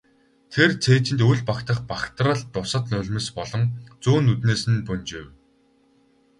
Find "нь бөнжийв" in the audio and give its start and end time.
4.71-5.27